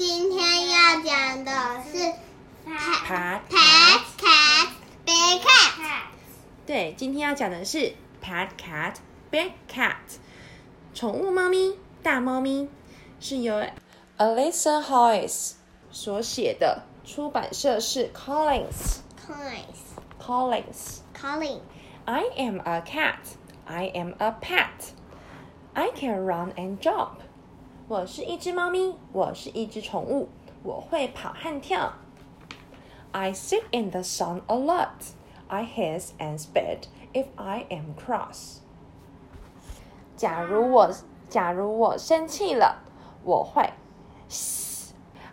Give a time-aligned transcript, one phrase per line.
[0.00, 1.52] 今天要讲的
[1.90, 1.98] 是
[2.66, 4.68] Pet pet cat
[5.04, 6.02] big cat。
[6.66, 8.94] 对，今天要讲的是 pet cat
[9.30, 9.96] big cat，
[10.94, 12.68] 宠物猫咪大猫咪，
[13.20, 13.64] 是由
[14.18, 15.52] Alyssa Hoyes
[15.90, 21.00] 所写的，出版社是 Collins Collins Collins。
[21.14, 21.60] calling
[22.04, 23.18] I am a cat.
[23.64, 24.92] I am a pet.
[25.74, 27.20] I can run and jump.
[27.90, 30.28] 我是一只猫咪，我是一只宠物，
[30.62, 31.92] 我会跑和跳。
[33.12, 35.12] I sit in the sun a lot.
[35.48, 38.58] I hiss and spit if I am cross.
[40.16, 40.90] 假如我
[41.28, 42.82] 假如我生气了，
[43.22, 43.70] 我会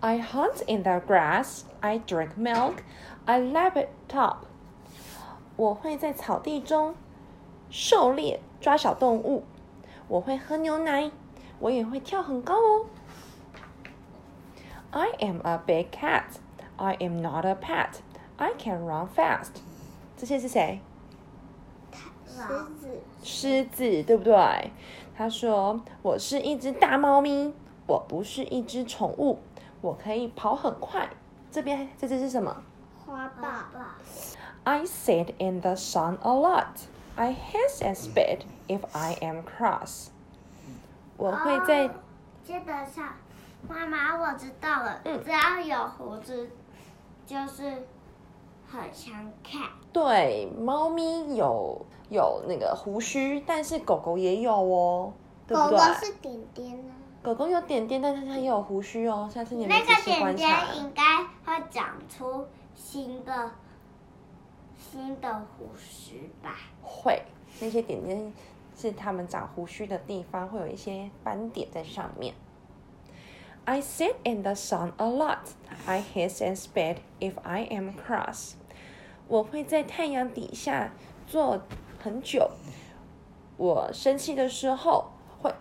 [0.00, 1.62] I hunt in the grass.
[1.80, 2.76] I drink milk.
[3.26, 4.46] I lap it up.
[5.56, 6.94] 我会在草地中
[7.68, 9.44] 狩猎抓小动物，
[10.08, 11.10] 我会喝牛奶，
[11.58, 12.86] 我也会跳很高哦。
[14.90, 16.38] I am a big cat.
[16.76, 18.00] I am not a pet.
[18.36, 19.60] I can run fast.
[20.16, 20.80] 这些是谁？
[22.26, 22.42] 狮
[22.80, 24.70] 子狮子，对不对？
[25.16, 27.52] 他说：“我是一只大猫咪，
[27.86, 29.40] 我不是一只宠物，
[29.80, 31.10] 我可以跑很快。”
[31.50, 32.62] 这边这只是什么
[33.04, 33.48] 花豹
[34.64, 36.86] I sit in the sun a lot.
[37.16, 40.10] I hiss and spit if I am cross.
[41.17, 41.91] 我会在、哦
[42.43, 43.13] 接得上。
[43.69, 46.49] 妈妈，我知道了，嗯只要有胡子，
[47.25, 47.63] 就是
[48.69, 49.69] 很像 cat。
[49.93, 55.13] 对猫咪有有那个胡须，但是狗狗也有哦，
[55.47, 55.77] 对不对？
[55.79, 59.29] 狗狗是点点呢，狗狗有点点，但是它也有胡须哦。
[59.33, 60.65] 下次你们那个仔细观点察。
[60.65, 61.03] 点应该
[61.45, 63.51] 会长出新的
[64.77, 66.57] 新的胡须吧？
[66.81, 67.23] 会，
[67.61, 68.33] 那些点点
[68.75, 72.33] 是他们长胡须的地方，会有一些斑点在上面。
[73.65, 75.51] I sit in the sun a lot.
[75.85, 78.53] I hiss and spit if I am cross.
[79.27, 80.91] 我会在太阳底下
[81.25, 81.61] 坐
[81.99, 82.51] 很久。
[83.57, 85.53] 我生气的时候会。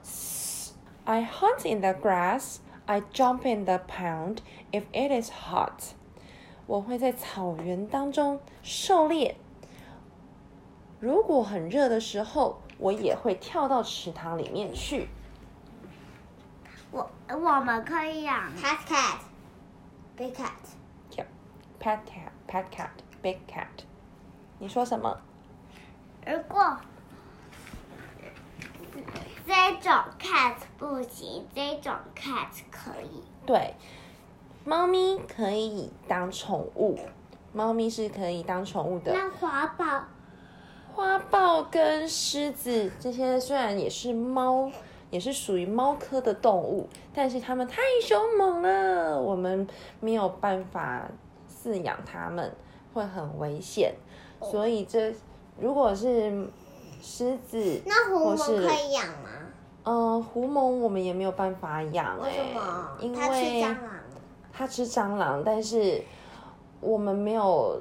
[1.05, 2.59] I hunt in the grass.
[2.87, 4.39] I jump in the pond
[4.71, 5.95] if it is hot.
[6.67, 9.37] 我会在草原当中狩猎。
[11.01, 15.09] 如果很热的时候，我也会跳到池塘里面去。
[16.91, 19.19] 我我们可以养 pet cat、
[20.17, 20.51] big cat。
[21.13, 21.27] Yep,
[21.81, 22.91] pet cat, pet cat,
[23.23, 23.85] big cat。
[24.59, 25.17] 你说什么？
[26.27, 26.77] 如果
[29.47, 33.23] 这种 cat 不行，这种 cat 可以。
[33.47, 33.77] 对，
[34.65, 36.99] 猫咪可以当宠物，
[37.53, 39.13] 猫咪是可以当宠物的。
[39.13, 40.05] 那华宝
[40.95, 44.71] 花豹跟狮子这些虽然也是猫，
[45.11, 49.67] 也是属于猫科的动物，但是它们太凶猛了，我们
[50.01, 51.09] 没有办法
[51.49, 52.55] 饲养它们，
[52.93, 53.95] 会很危险。
[54.43, 55.15] 所以这
[55.59, 56.47] 如果是
[57.01, 59.29] 狮子，那狐獴可以养吗？
[59.85, 62.89] 嗯，狐獴我们也没有办法养哎、为什么？
[63.01, 63.79] 因它吃为蟑螂。
[64.53, 66.03] 它吃蟑螂，但是
[66.81, 67.81] 我们没有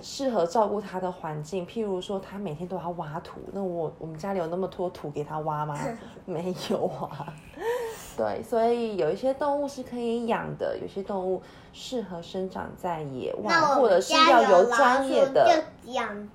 [0.00, 5.78] 适合照顾它的环境，譬如说它每天都要挖土，那我我们家里有那么多土给它挖吗？
[6.24, 7.26] 没有啊。
[8.16, 11.42] 对，所以有一些动物是可以养的，有些动物
[11.72, 15.46] 适合生长在野外，或者是要有老专业的。
[15.84, 16.28] 就养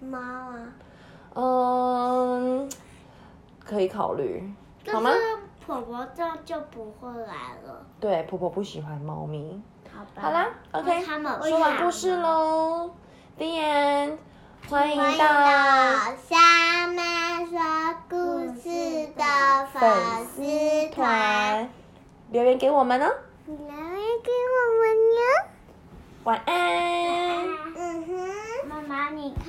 [0.00, 0.74] 猫啊。
[1.34, 2.70] 嗯，
[3.58, 4.52] 可以考虑，
[4.92, 5.10] 好吗？
[5.64, 7.86] 婆婆这样就不会来了。
[7.98, 9.58] 对，婆婆不喜欢猫咪。
[10.20, 12.94] 好啦，OK，说完故事喽
[13.36, 14.16] ，The End，
[14.68, 15.24] 欢迎到
[16.28, 16.36] 小
[16.94, 17.02] 猫
[17.50, 17.58] 说
[18.08, 18.16] 故
[18.60, 18.68] 事
[19.16, 19.22] 的
[19.72, 19.80] 粉
[20.34, 20.40] 丝
[20.94, 21.68] 团，
[22.30, 23.12] 留言给我们哦。
[23.46, 24.82] 留言给我们
[25.16, 25.20] 哟，
[26.24, 26.52] 晚安。
[27.76, 28.08] 嗯哼，
[28.68, 29.40] 妈妈你看。